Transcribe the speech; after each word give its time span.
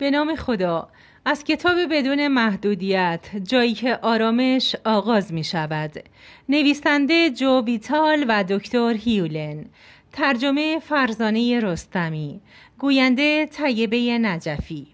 به 0.00 0.10
نام 0.10 0.36
خدا. 0.36 0.88
از 1.24 1.44
کتاب 1.44 1.76
بدون 1.90 2.28
محدودیت 2.28 3.20
جایی 3.44 3.74
که 3.74 3.98
آرامش 4.02 4.76
آغاز 4.84 5.32
می 5.32 5.44
شود. 5.44 5.92
نویسنده 6.48 7.30
جو 7.30 7.60
ویتال 7.60 8.24
و 8.28 8.44
دکتر 8.48 8.94
هیولن. 8.94 9.64
ترجمه 10.12 10.78
فرزانه 10.78 11.60
رستمی. 11.60 12.40
گوینده 12.78 13.46
طیبه 13.46 14.18
نجفی. 14.18 14.86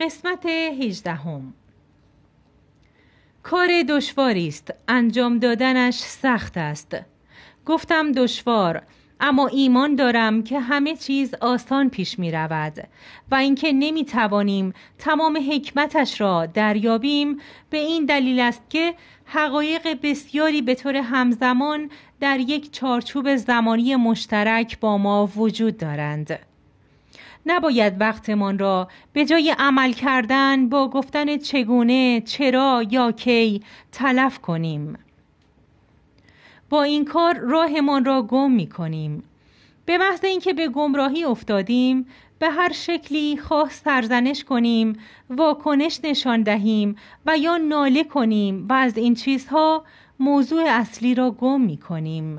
قسمت 0.00 0.46
هجدهم. 0.46 1.54
کار 3.42 3.68
دشواری 3.88 4.48
است. 4.48 4.74
انجام 4.88 5.38
دادنش 5.38 5.94
سخت 5.98 6.56
است. 6.56 6.96
گفتم 7.66 8.12
دشوار. 8.12 8.82
اما 9.26 9.46
ایمان 9.46 9.94
دارم 9.94 10.42
که 10.42 10.60
همه 10.60 10.96
چیز 10.96 11.34
آسان 11.34 11.90
پیش 11.90 12.18
می 12.18 12.32
رود 12.32 12.88
و 13.30 13.34
اینکه 13.34 13.72
نمی 13.72 14.04
توانیم 14.04 14.72
تمام 14.98 15.38
حکمتش 15.50 16.20
را 16.20 16.46
دریابیم 16.46 17.40
به 17.70 17.78
این 17.78 18.04
دلیل 18.04 18.40
است 18.40 18.62
که 18.70 18.94
حقایق 19.24 19.98
بسیاری 20.02 20.62
به 20.62 20.74
طور 20.74 20.96
همزمان 20.96 21.90
در 22.20 22.40
یک 22.40 22.72
چارچوب 22.72 23.36
زمانی 23.36 23.96
مشترک 23.96 24.80
با 24.80 24.98
ما 24.98 25.26
وجود 25.36 25.76
دارند. 25.76 26.38
نباید 27.46 28.00
وقتمان 28.00 28.58
را 28.58 28.88
به 29.12 29.24
جای 29.24 29.54
عمل 29.58 29.92
کردن 29.92 30.68
با 30.68 30.88
گفتن 30.88 31.36
چگونه، 31.36 32.20
چرا 32.20 32.84
یا 32.90 33.12
کی 33.12 33.62
تلف 33.92 34.38
کنیم. 34.38 34.98
با 36.70 36.82
این 36.82 37.04
کار 37.04 37.38
راهمان 37.38 38.04
را 38.04 38.22
گم 38.22 38.52
می 38.52 38.66
کنیم 38.68 39.24
به 39.86 39.98
محض 39.98 40.24
اینکه 40.24 40.52
به 40.52 40.68
گمراهی 40.68 41.24
افتادیم 41.24 42.06
به 42.38 42.50
هر 42.50 42.72
شکلی 42.72 43.36
خواه 43.36 43.70
سرزنش 43.70 44.44
کنیم 44.44 44.92
واکنش 45.30 46.00
نشان 46.04 46.42
دهیم 46.42 46.96
و 47.26 47.38
یا 47.38 47.56
ناله 47.56 48.04
کنیم 48.04 48.66
و 48.68 48.72
از 48.72 48.96
این 48.96 49.14
چیزها 49.14 49.84
موضوع 50.20 50.64
اصلی 50.66 51.14
را 51.14 51.30
گم 51.30 51.60
می 51.60 51.76
کنیم 51.76 52.36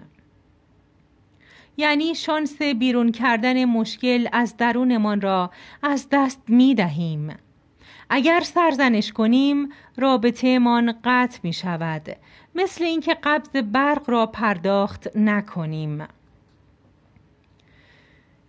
یعنی 1.77 2.15
شانس 2.15 2.61
بیرون 2.61 3.11
کردن 3.11 3.65
مشکل 3.65 4.27
از 4.31 4.57
درونمان 4.57 5.21
را 5.21 5.51
از 5.83 6.07
دست 6.11 6.41
می 6.47 6.75
دهیم 6.75 7.44
اگر 8.09 8.41
سرزنش 8.41 9.11
کنیم 9.11 9.69
رابطه 9.97 10.59
من 10.59 10.95
قطع 11.03 11.39
می 11.43 11.53
شود. 11.53 12.15
مثل 12.55 12.83
اینکه 12.83 13.17
قبض 13.23 13.49
برق 13.49 14.09
را 14.09 14.25
پرداخت 14.25 15.17
نکنیم. 15.17 16.07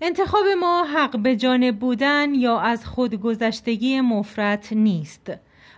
انتخاب 0.01 0.45
ما 0.61 0.85
حق 0.85 1.19
به 1.19 1.37
جانب 1.37 1.79
بودن 1.79 2.35
یا 2.35 2.61
از 2.61 2.87
خودگذشتگی 2.87 4.01
مفرت 4.01 4.73
نیست 4.73 5.33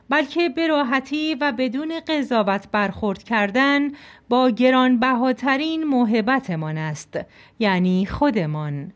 بلکه 0.08 0.48
به 0.48 0.66
راحتی 0.66 1.34
و 1.34 1.52
بدون 1.58 2.00
قضاوت 2.08 2.68
برخورد 2.72 3.22
کردن 3.22 3.90
با 4.28 4.50
گرانبهاترین 4.50 5.84
موهبتمان 5.84 6.78
است 6.78 7.18
یعنی 7.58 8.06
خودمان. 8.06 8.92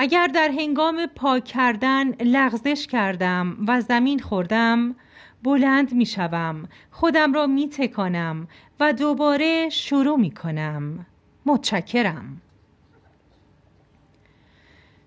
اگر 0.00 0.26
در 0.26 0.50
هنگام 0.58 1.06
پاک 1.06 1.44
کردن 1.44 2.10
لغزش 2.14 2.86
کردم 2.86 3.56
و 3.68 3.80
زمین 3.80 4.18
خوردم 4.18 4.96
بلند 5.42 5.92
می 5.92 6.06
شوم 6.06 6.68
خودم 6.90 7.32
را 7.32 7.46
می 7.46 7.68
تکانم 7.68 8.48
و 8.80 8.92
دوباره 8.92 9.68
شروع 9.68 10.16
می 10.16 10.30
کنم. 10.30 11.06
متشکرم. 11.46 12.42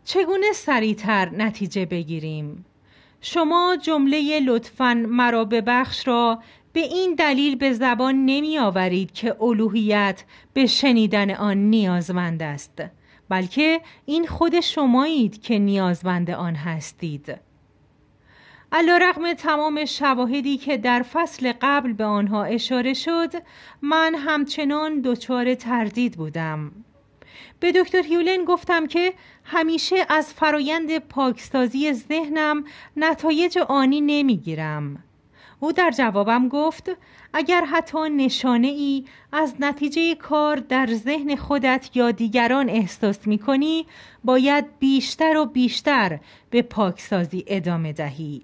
چگونه 0.03 0.53
سریعتر 0.53 1.29
نتیجه 1.29 1.85
بگیریم؟ 1.85 2.65
شما 3.21 3.77
جمله 3.81 4.39
لطفا 4.39 4.93
مرا 5.07 5.45
ببخش 5.45 6.07
را 6.07 6.39
به 6.73 6.79
این 6.79 7.15
دلیل 7.15 7.55
به 7.55 7.73
زبان 7.73 8.25
نمی 8.25 8.57
آورید 8.57 9.11
که 9.11 9.43
الوهیت 9.43 10.23
به 10.53 10.65
شنیدن 10.65 11.31
آن 11.31 11.57
نیازمند 11.57 12.43
است. 12.43 12.83
بلکه 13.31 13.81
این 14.05 14.27
خود 14.27 14.59
شمایید 14.59 15.41
که 15.41 15.59
نیازمند 15.59 16.31
آن 16.31 16.55
هستید. 16.55 17.37
علا 18.71 18.97
رقم 18.97 19.33
تمام 19.33 19.85
شواهدی 19.85 20.57
که 20.57 20.77
در 20.77 21.01
فصل 21.01 21.53
قبل 21.61 21.93
به 21.93 22.03
آنها 22.03 22.43
اشاره 22.43 22.93
شد 22.93 23.31
من 23.81 24.15
همچنان 24.15 25.01
دچار 25.01 25.55
تردید 25.55 26.17
بودم. 26.17 26.71
به 27.59 27.71
دکتر 27.71 28.03
هیولن 28.03 28.45
گفتم 28.45 28.87
که 28.87 29.13
همیشه 29.43 30.05
از 30.09 30.33
فرایند 30.33 30.97
پاکسازی 30.97 31.93
ذهنم 31.93 32.63
نتایج 32.97 33.57
آنی 33.57 34.01
نمی‌گیرم. 34.01 35.03
او 35.63 35.71
در 35.71 35.91
جوابم 35.91 36.47
گفت 36.47 36.89
اگر 37.33 37.65
حتی 37.65 38.09
نشانه 38.09 38.67
ای 38.67 39.05
از 39.31 39.55
نتیجه 39.59 40.15
کار 40.15 40.55
در 40.55 40.89
ذهن 40.93 41.35
خودت 41.35 41.89
یا 41.93 42.11
دیگران 42.11 42.69
احساس 42.69 43.27
می 43.27 43.39
کنی 43.39 43.85
باید 44.23 44.65
بیشتر 44.79 45.37
و 45.37 45.45
بیشتر 45.45 46.19
به 46.49 46.61
پاکسازی 46.61 47.43
ادامه 47.47 47.93
دهی. 47.93 48.41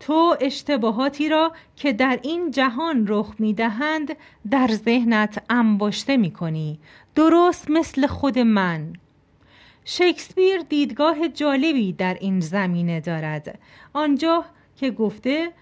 تو 0.00 0.36
اشتباهاتی 0.40 1.28
را 1.28 1.52
که 1.76 1.92
در 1.92 2.18
این 2.22 2.50
جهان 2.50 3.06
رخ 3.08 3.34
می 3.38 3.54
دهند 3.54 4.16
در 4.50 4.68
ذهنت 4.72 5.44
انباشته 5.50 6.16
می 6.16 6.30
کنی 6.30 6.78
درست 7.14 7.70
مثل 7.70 8.06
خود 8.06 8.38
من. 8.38 8.92
شکسپیر 9.84 10.60
دیدگاه 10.60 11.28
جالبی 11.28 11.92
در 11.92 12.14
این 12.20 12.40
زمینه 12.40 13.00
دارد. 13.00 13.58
آنجا 13.92 14.44
که 14.76 14.90
گفته 14.90 15.52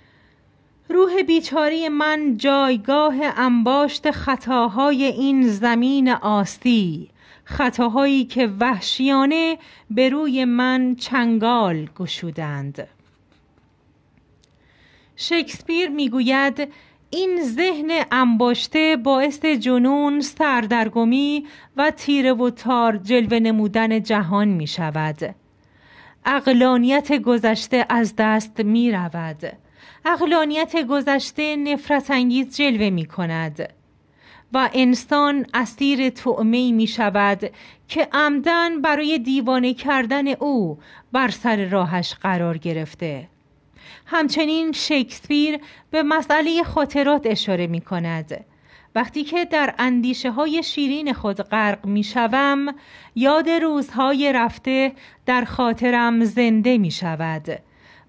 روح 0.88 1.22
بیچاری 1.22 1.88
من 1.88 2.36
جایگاه 2.36 3.14
انباشت 3.20 4.10
خطاهای 4.10 5.04
این 5.04 5.48
زمین 5.48 6.08
آستی 6.08 7.10
خطاهایی 7.44 8.24
که 8.24 8.46
وحشیانه 8.60 9.58
به 9.90 10.08
روی 10.08 10.44
من 10.44 10.94
چنگال 10.94 11.88
گشودند 11.96 12.88
شکسپیر 15.16 15.88
می‌گوید 15.88 16.68
این 17.10 17.42
ذهن 17.42 17.90
انباشته 18.12 18.96
باعث 18.96 19.44
جنون، 19.44 20.20
سردرگمی 20.20 21.46
و 21.76 21.90
تیره 21.90 22.32
و 22.32 22.50
تار 22.50 22.96
جلوه 22.96 23.38
نمودن 23.38 24.02
جهان 24.02 24.48
می 24.48 24.66
شود. 24.66 25.34
اقلانیت 26.24 27.12
گذشته 27.12 27.86
از 27.88 28.14
دست 28.18 28.60
می 28.60 28.92
رود. 28.92 29.52
اقلانیت 30.04 30.86
گذشته 30.86 31.56
نفرت 31.56 32.10
انگیز 32.10 32.56
جلوه 32.56 32.90
می 32.90 33.06
کند. 33.06 33.68
و 34.52 34.70
انسان 34.74 35.46
اسیر 35.54 36.10
تعمی 36.10 36.72
می 36.72 36.86
شود 36.86 37.50
که 37.88 38.08
عمدن 38.12 38.80
برای 38.80 39.18
دیوانه 39.18 39.74
کردن 39.74 40.28
او 40.28 40.78
بر 41.12 41.28
سر 41.28 41.64
راهش 41.64 42.14
قرار 42.14 42.58
گرفته 42.58 43.28
همچنین 44.06 44.72
شکسپیر 44.72 45.58
به 45.90 46.02
مسئله 46.02 46.62
خاطرات 46.62 47.22
اشاره 47.24 47.66
می 47.66 47.80
کند 47.80 48.44
وقتی 48.94 49.24
که 49.24 49.44
در 49.44 49.74
اندیشه 49.78 50.30
های 50.30 50.62
شیرین 50.62 51.12
خود 51.12 51.36
غرق 51.36 51.86
می 51.86 52.04
شوم 52.04 52.74
یاد 53.14 53.50
روزهای 53.50 54.32
رفته 54.32 54.92
در 55.26 55.44
خاطرم 55.44 56.24
زنده 56.24 56.78
می 56.78 56.90
شود 56.90 57.62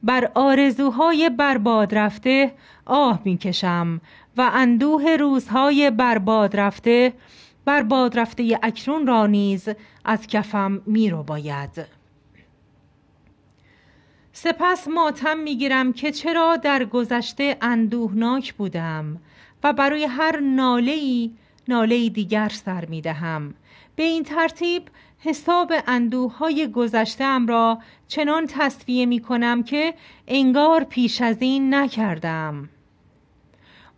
بر 0.04 0.32
آرزوهای 0.36 1.30
برباد 1.30 1.96
رفته 1.96 2.52
آه 2.86 3.22
می 3.26 3.38
کشم 3.38 4.02
و 4.38 4.52
اندوه 4.54 5.16
روزهای 5.20 5.92
برباد 5.92 6.60
رفته 6.60 7.14
برباد 7.66 8.20
رفته 8.20 8.60
اکنون 8.64 9.08
را 9.08 9.28
نیز 9.28 9.70
از 10.06 10.28
کفم 10.28 10.82
می 10.86 11.10
رو 11.10 11.24
باید 11.24 11.86
سپس 14.34 14.88
ماتم 14.88 15.38
می‌گیرم 15.38 15.94
که 15.94 16.12
چرا 16.12 16.58
در 16.58 16.86
گذشته 16.86 17.58
اندوهناک 17.62 18.54
بودم. 18.54 19.20
و 19.66 19.74
برای 19.74 20.06
هر 20.06 20.40
ناله 20.40 21.30
ناله 21.68 22.10
دیگر 22.10 22.50
سر 22.50 22.86
می 22.86 23.02
دهم. 23.02 23.54
به 23.96 24.04
این 24.04 24.24
ترتیب 24.24 24.84
حساب 25.20 25.74
اندوه 25.88 26.38
های 26.38 26.68
گذشتم 26.68 27.48
را 27.48 27.80
چنان 28.08 28.48
تصفیه 28.48 29.06
می 29.06 29.20
کنم 29.20 29.64
که 29.64 29.94
انگار 30.28 30.84
پیش 30.84 31.22
از 31.22 31.38
این 31.40 31.74
نکردم. 31.74 32.70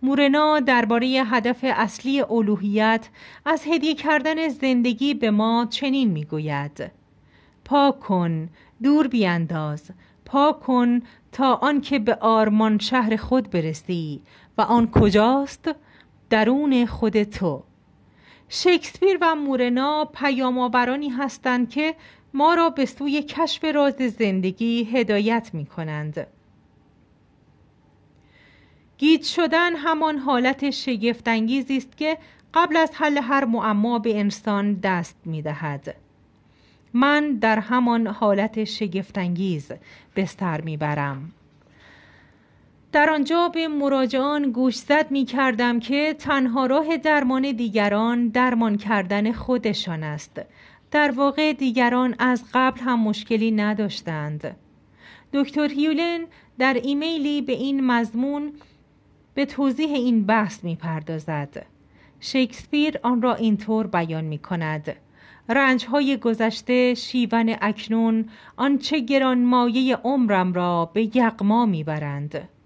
مورنا 0.02 0.60
درباره 0.60 1.08
هدف 1.08 1.60
اصلی 1.64 2.22
الوهیت 2.22 3.10
از 3.46 3.64
هدیه 3.68 3.94
کردن 3.94 4.48
زندگی 4.48 5.14
به 5.14 5.32
ما 5.32 5.68
چنین 5.70 6.12
می 6.12 6.26
گوید. 6.26 6.92
پاک 7.66 8.00
کن، 8.00 8.50
دور 8.84 9.08
بیانداز، 9.08 9.92
پاک 10.26 10.60
کن 10.60 11.02
تا 11.32 11.54
آنکه 11.54 12.00
به 12.00 12.16
آرمان 12.16 12.80
شهر 12.80 13.16
خود 13.16 13.50
برسی 13.50 14.22
و 14.58 14.62
آن 14.62 14.92
کجاست 14.92 15.76
درون 16.30 16.86
خود 16.86 17.24
تو 17.24 17.64
شکسپیر 18.50 19.18
و 19.22 19.36
مورنا 19.36 20.06
پیامآورانی 20.06 21.10
هستند 21.10 21.70
که 21.70 21.96
ما 22.34 22.54
را 22.54 22.70
به 22.70 22.86
سوی 22.86 23.24
کشف 23.24 23.66
راز 23.66 23.96
زندگی 23.96 24.84
هدایت 24.84 25.50
می 25.54 25.66
کنند. 25.66 26.28
گیج 28.98 29.24
شدن 29.24 29.76
همان 29.76 30.18
حالت 30.18 30.70
شگفتانگیزی 30.70 31.78
است 31.78 31.98
که 31.98 32.18
قبل 32.54 32.78
از 32.78 32.92
حل 32.94 33.18
هر 33.18 33.46
معما 33.46 34.00
به 34.00 34.20
انسان 34.20 34.74
دست 34.74 35.16
می 35.26 35.42
دهد. 35.42 35.96
من 36.94 37.34
در 37.34 37.60
همان 37.60 38.08
حالت 38.08 38.64
شگفتانگیز 38.64 39.72
بستر 40.16 40.62
می 40.62 40.78
برم. 40.78 41.32
در 42.98 43.10
آنجا 43.10 43.50
به 43.50 43.68
مراجعان 43.68 44.52
گوشزد 44.52 45.12
می 45.12 45.26
کردم 45.26 45.80
که 45.80 46.16
تنها 46.20 46.66
راه 46.66 46.98
درمان 46.98 47.52
دیگران 47.52 48.28
درمان 48.28 48.78
کردن 48.78 49.32
خودشان 49.32 50.04
است. 50.04 50.42
در 50.92 51.12
واقع 51.12 51.54
دیگران 51.54 52.16
از 52.20 52.44
قبل 52.54 52.82
هم 52.82 53.00
مشکلی 53.00 53.52
نداشتند. 53.52 54.56
دکتر 55.34 55.70
هیولن 55.70 56.26
در 56.60 56.74
ایمیلی 56.74 57.42
به 57.42 57.54
این 57.54 57.86
مضمون 57.86 58.54
به 59.34 59.46
توضیح 59.46 59.94
این 59.94 60.26
بحث 60.26 60.64
می 60.64 60.76
پردازد 60.76 61.66
شکسپیر 62.20 63.00
آن 63.04 63.22
را 63.22 63.36
اینطور 63.36 63.88
بیان 63.88 64.24
می 64.24 64.38
کند 64.38 64.96
رنج 65.50 65.86
های 65.86 66.18
گذشته 66.18 66.94
شیون 66.94 67.56
اکنون 67.62 68.30
آنچه 68.56 69.00
گرانمایه 69.00 69.96
عمرم 69.96 70.54
را 70.54 70.86
به 70.94 71.18
یغما 71.18 71.66
می‌برند. 71.66 72.57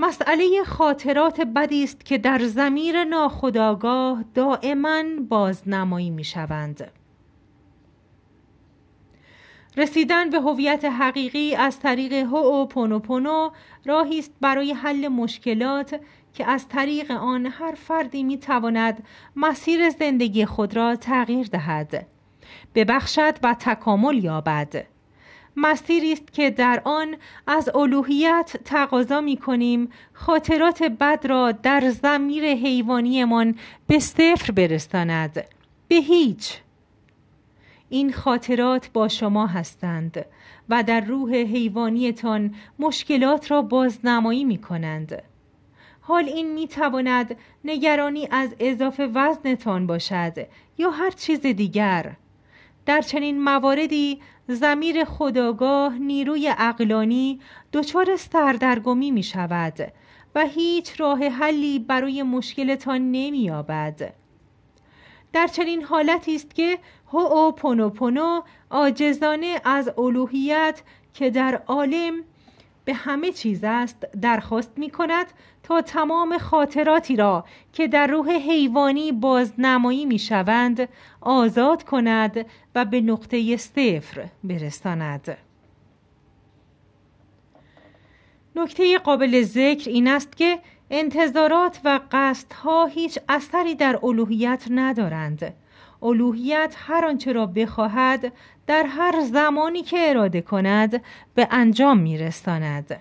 مسئله 0.00 0.64
خاطرات 0.66 1.40
بدی 1.40 1.84
است 1.84 2.04
که 2.04 2.18
در 2.18 2.38
زمیر 2.38 3.04
ناخداگاه 3.04 4.24
دائما 4.34 5.02
بازنمایی 5.28 6.10
می 6.10 6.24
شوند. 6.24 6.90
رسیدن 9.76 10.30
به 10.30 10.40
هویت 10.40 10.84
حقیقی 10.84 11.54
از 11.54 11.80
طریق 11.80 12.12
هو 12.12 12.66
پونو 12.98 13.50
راهی 13.84 14.18
است 14.18 14.32
برای 14.40 14.72
حل 14.72 15.08
مشکلات 15.08 16.00
که 16.34 16.50
از 16.50 16.68
طریق 16.68 17.10
آن 17.10 17.46
هر 17.46 17.72
فردی 17.72 18.22
می 18.22 18.38
تواند 18.38 19.06
مسیر 19.36 19.90
زندگی 19.90 20.46
خود 20.46 20.76
را 20.76 20.96
تغییر 20.96 21.46
دهد 21.46 22.06
ببخشد 22.74 23.34
و 23.42 23.54
تکامل 23.54 24.24
یابد 24.24 24.86
مسیری 25.60 26.12
است 26.12 26.32
که 26.32 26.50
در 26.50 26.82
آن 26.84 27.16
از 27.46 27.68
الوهیت 27.76 28.56
تقاضا 28.64 29.20
می 29.20 29.36
کنیم 29.36 29.90
خاطرات 30.12 30.82
بد 30.82 31.26
را 31.26 31.52
در 31.52 31.90
زمیر 31.90 32.44
حیوانیمان 32.44 33.54
به 33.86 33.98
صفر 33.98 34.52
برساند. 34.52 35.44
به 35.88 35.96
هیچ. 35.96 36.58
این 37.88 38.12
خاطرات 38.12 38.90
با 38.92 39.08
شما 39.08 39.46
هستند 39.46 40.24
و 40.68 40.82
در 40.82 41.00
روح 41.00 41.34
حیوانیتان 41.34 42.54
مشکلات 42.78 43.50
را 43.50 43.62
بازنمایی 43.62 44.44
می 44.44 44.58
کنند. 44.58 45.22
حال 46.00 46.24
این 46.24 46.54
می 46.54 46.68
تواند 46.68 47.36
نگرانی 47.64 48.28
از 48.30 48.54
اضافه 48.60 49.06
وزنتان 49.14 49.86
باشد 49.86 50.46
یا 50.78 50.90
هر 50.90 51.10
چیز 51.10 51.40
دیگر. 51.40 52.16
در 52.88 53.00
چنین 53.00 53.42
مواردی 53.42 54.20
زمیر 54.48 55.04
خداگاه 55.04 55.98
نیروی 55.98 56.54
اقلانی 56.58 57.40
دچار 57.72 58.16
سردرگمی 58.16 59.10
می 59.10 59.22
شود 59.22 59.92
و 60.34 60.46
هیچ 60.46 61.00
راه 61.00 61.24
حلی 61.24 61.78
برای 61.78 62.22
مشکلتان 62.22 63.00
نمی 63.12 63.38
یابد. 63.38 64.14
در 65.32 65.46
چنین 65.46 65.82
حالتی 65.82 66.34
است 66.34 66.54
که 66.54 66.78
هو 67.12 67.18
او 67.18 67.52
پونو 67.52 67.90
پونو 67.90 68.42
آجزانه 68.70 69.60
از 69.64 69.90
الوهیت 69.98 70.82
که 71.14 71.30
در 71.30 71.62
عالم 71.66 72.14
به 72.88 72.94
همه 72.94 73.32
چیز 73.32 73.64
است 73.64 74.06
درخواست 74.22 74.72
می 74.76 74.90
کند 74.90 75.26
تا 75.62 75.82
تمام 75.82 76.38
خاطراتی 76.38 77.16
را 77.16 77.44
که 77.72 77.88
در 77.88 78.06
روح 78.06 78.30
حیوانی 78.30 79.12
بازنمایی 79.12 80.06
می 80.06 80.18
شوند 80.18 80.88
آزاد 81.20 81.82
کند 81.82 82.46
و 82.74 82.84
به 82.84 83.00
نقطه 83.00 83.56
صفر 83.56 84.28
برساند. 84.44 85.38
نکته 88.56 88.98
قابل 88.98 89.42
ذکر 89.42 89.90
این 89.90 90.08
است 90.08 90.36
که 90.36 90.58
انتظارات 90.90 91.80
و 91.84 92.00
قصدها 92.12 92.86
هیچ 92.86 93.18
اثری 93.28 93.74
در 93.74 93.98
الوهیت 94.02 94.64
ندارند. 94.70 95.54
الوهیت 96.02 96.74
هر 96.78 97.04
آنچه 97.04 97.32
را 97.32 97.46
بخواهد 97.46 98.32
در 98.66 98.86
هر 98.88 99.20
زمانی 99.20 99.82
که 99.82 100.10
اراده 100.10 100.40
کند 100.42 101.02
به 101.34 101.48
انجام 101.50 101.98
میرساند 101.98 103.00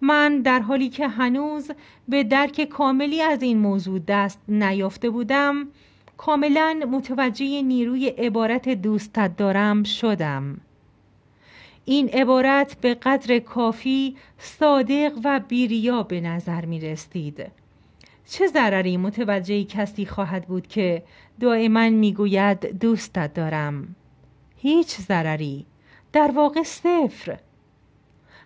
من 0.00 0.42
در 0.42 0.60
حالی 0.60 0.88
که 0.88 1.08
هنوز 1.08 1.70
به 2.08 2.24
درک 2.24 2.64
کاملی 2.64 3.22
از 3.22 3.42
این 3.42 3.58
موضوع 3.58 4.00
دست 4.08 4.40
نیافته 4.48 5.10
بودم 5.10 5.68
کاملا 6.16 6.80
متوجه 6.90 7.62
نیروی 7.62 8.08
عبارت 8.08 8.68
دوستت 8.68 9.36
دارم 9.36 9.82
شدم 9.82 10.60
این 11.84 12.08
عبارت 12.08 12.76
به 12.80 12.94
قدر 12.94 13.38
کافی 13.38 14.16
صادق 14.38 15.12
و 15.24 15.40
بیریا 15.48 16.02
به 16.02 16.20
نظر 16.20 16.64
می 16.64 16.80
رستید. 16.80 17.61
چه 18.26 18.46
ضرری 18.46 18.96
متوجه 18.96 19.64
کسی 19.64 20.06
خواهد 20.06 20.46
بود 20.46 20.66
که 20.66 21.02
دائما 21.40 21.88
می‌گوید 21.88 22.78
دوستت 22.78 23.34
دارم؟ 23.34 23.96
هیچ 24.56 24.96
ضرری. 24.96 25.66
در 26.12 26.30
واقع 26.34 26.62
صفر. 26.62 27.38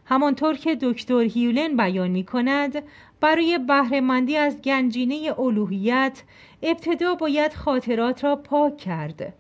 همانطور 0.05 0.57
که 0.57 0.77
دکتر 0.83 1.21
هیولن 1.21 1.77
بیان 1.77 2.11
می 2.11 2.25
کند 2.25 2.83
برای 3.21 3.59
بهرهمندی 3.59 4.37
از 4.37 4.63
گنجینه 4.63 5.35
الوهیت 5.39 6.23
ابتدا 6.63 7.15
باید 7.15 7.55
خاطرات 7.55 8.25
را 8.25 8.37
پاک 8.37 8.77
کرد. 8.77 9.35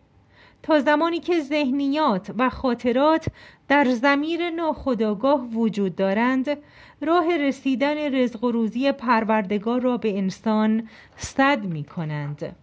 تا 0.67 0.81
زمانی 0.81 1.21
که 1.21 1.41
ذهنیات 1.41 2.31
و 2.39 2.51
خاطرات 2.51 3.27
در 3.69 3.85
زمیر 3.85 4.51
ناخداگاه 4.51 5.41
وجود 5.41 5.97
دارند 5.97 6.59
راه 7.01 7.37
رسیدن 7.37 8.15
رزق 8.15 8.45
و 8.45 8.51
روزی 8.51 8.93
پروردگار 8.93 9.81
را 9.81 9.97
به 9.97 10.19
انسان 10.19 10.89
صد 11.17 11.65
می 11.65 11.85
کنند 11.85 12.57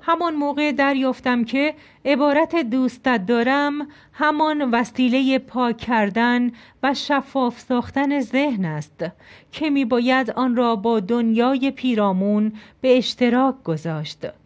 همان 0.00 0.34
موقع 0.34 0.72
دریافتم 0.72 1.44
که 1.44 1.74
عبارت 2.04 2.56
دوستت 2.56 3.26
دارم 3.26 3.88
همان 4.12 4.70
وسیله 4.70 5.38
پاک 5.38 5.76
کردن 5.76 6.50
و 6.82 6.94
شفاف 6.94 7.60
ساختن 7.60 8.20
ذهن 8.20 8.64
است 8.64 9.04
که 9.52 9.70
می 9.70 9.84
باید 9.84 10.30
آن 10.30 10.56
را 10.56 10.76
با 10.76 11.00
دنیای 11.00 11.70
پیرامون 11.70 12.52
به 12.80 12.98
اشتراک 12.98 13.62
گذاشت. 13.62 14.43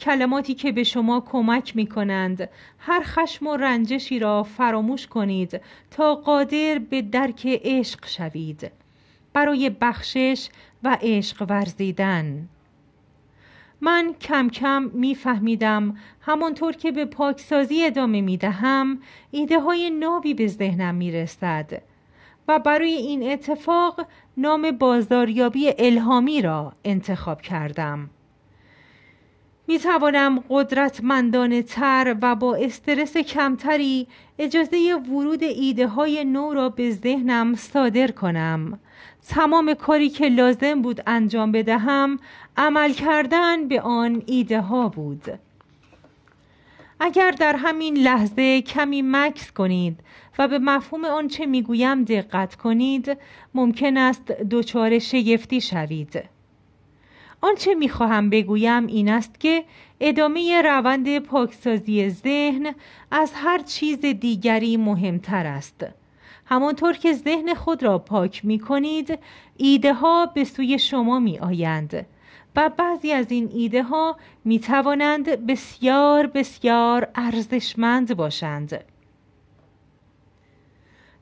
کلماتی 0.00 0.54
که 0.54 0.72
به 0.72 0.84
شما 0.84 1.20
کمک 1.20 1.76
می 1.76 1.86
کنند 1.86 2.48
هر 2.78 3.02
خشم 3.04 3.46
و 3.46 3.56
رنجشی 3.56 4.18
را 4.18 4.42
فراموش 4.42 5.06
کنید 5.06 5.60
تا 5.90 6.14
قادر 6.14 6.80
به 6.90 7.02
درک 7.02 7.46
عشق 7.46 8.06
شوید. 8.06 8.70
برای 9.32 9.70
بخشش 9.70 10.48
و 10.82 10.98
عشق 11.02 11.46
ورزیدن. 11.48 12.48
من 13.80 14.14
کم 14.20 14.48
کم 14.48 14.90
میفهمیدم 14.92 15.96
همانطور 16.20 16.72
که 16.72 16.92
به 16.92 17.04
پاکسازی 17.04 17.84
ادامه 17.84 18.20
می 18.20 18.36
دهم 18.36 18.98
ایده 19.30 19.60
های 19.60 19.90
نابی 19.90 20.34
به 20.34 20.46
ذهنم 20.46 20.94
می 20.94 21.12
رسد 21.12 21.82
و 22.48 22.58
برای 22.58 22.92
این 22.92 23.32
اتفاق 23.32 24.06
نام 24.36 24.70
بازاریابی 24.70 25.72
الهامی 25.78 26.42
را 26.42 26.72
انتخاب 26.84 27.42
کردم. 27.42 28.10
می 29.68 29.78
توانم 29.78 30.44
قدرتمندانه 30.48 31.62
تر 31.62 32.16
و 32.22 32.34
با 32.34 32.54
استرس 32.54 33.16
کمتری 33.16 34.06
اجازه 34.38 34.94
ورود 34.94 35.42
ایده 35.42 35.86
های 35.86 36.24
نو 36.24 36.54
را 36.54 36.68
به 36.68 36.90
ذهنم 36.90 37.54
صادر 37.54 38.10
کنم. 38.10 38.78
تمام 39.28 39.74
کاری 39.74 40.08
که 40.08 40.28
لازم 40.28 40.82
بود 40.82 41.02
انجام 41.06 41.52
بدهم 41.52 42.18
عمل 42.56 42.92
کردن 42.92 43.68
به 43.68 43.80
آن 43.80 44.22
ایده 44.26 44.60
ها 44.60 44.88
بود. 44.88 45.24
اگر 47.00 47.30
در 47.30 47.56
همین 47.56 47.96
لحظه 47.96 48.62
کمی 48.62 49.02
مکس 49.02 49.52
کنید 49.52 50.00
و 50.38 50.48
به 50.48 50.58
مفهوم 50.58 51.04
آنچه 51.04 51.46
می‌گویم 51.46 52.04
دقت 52.04 52.54
کنید 52.54 53.16
ممکن 53.54 53.96
است 53.96 54.26
دچار 54.26 54.98
شگفتی 54.98 55.60
شوید. 55.60 56.33
آنچه 57.44 57.74
می‌خواهم 57.74 58.30
بگویم 58.30 58.86
این 58.86 59.08
است 59.08 59.40
که 59.40 59.64
ادامه 60.00 60.62
روند 60.62 61.18
پاکسازی 61.18 62.10
ذهن 62.10 62.74
از 63.10 63.32
هر 63.34 63.58
چیز 63.58 64.00
دیگری 64.00 64.76
مهمتر 64.76 65.46
است 65.46 65.86
همانطور 66.46 66.92
که 66.92 67.12
ذهن 67.12 67.54
خود 67.54 67.82
را 67.82 67.98
پاک 67.98 68.44
می 68.44 68.58
کنید 68.58 69.18
ایده 69.56 69.94
ها 69.94 70.26
به 70.26 70.44
سوی 70.44 70.78
شما 70.78 71.18
می 71.18 71.38
آیند 71.38 72.06
و 72.56 72.70
بعضی 72.76 73.12
از 73.12 73.30
این 73.30 73.50
ایده 73.54 73.82
ها 73.82 74.16
می 74.44 74.58
توانند 74.58 75.46
بسیار 75.46 76.26
بسیار 76.26 77.08
ارزشمند 77.14 78.16
باشند. 78.16 78.84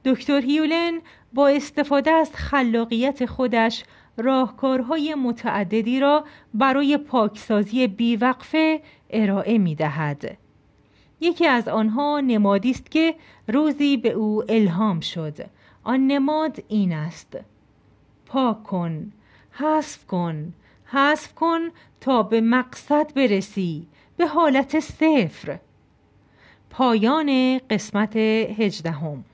دکتر 0.05 0.41
هیولن 0.41 1.01
با 1.33 1.49
استفاده 1.49 2.11
از 2.11 2.31
خلاقیت 2.35 3.27
خودش 3.27 3.85
راهکارهای 4.17 5.15
متعددی 5.15 6.01
را 6.01 6.25
برای 6.55 6.97
پاکسازی 6.97 7.87
بیوقفه 7.87 8.81
ارائه 9.11 9.59
می 9.59 9.75
دهد. 9.75 10.39
یکی 11.21 11.47
از 11.47 11.69
آنها 11.69 12.21
نمادی 12.21 12.71
است 12.71 12.91
که 12.91 13.15
روزی 13.49 13.97
به 13.97 14.11
او 14.11 14.45
الهام 14.49 15.01
شد. 15.01 15.37
آن 15.85 16.07
نماد 16.07 16.65
این 16.69 16.93
است 16.93 17.37
پاک 18.27 18.63
کن 18.63 19.13
حذف 19.51 20.07
کن 20.07 20.53
حذف 20.85 21.35
کن 21.35 21.61
تا 22.01 22.23
به 22.23 22.41
مقصد 22.41 23.15
برسی 23.15 23.87
به 24.17 24.27
حالت 24.27 24.81
صفر. 24.81 25.59
پایان 26.71 27.61
قسمت 27.71 28.17
هجدهم. 28.17 29.25